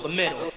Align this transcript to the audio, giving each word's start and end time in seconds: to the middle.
to 0.00 0.08
the 0.08 0.14
middle. 0.14 0.53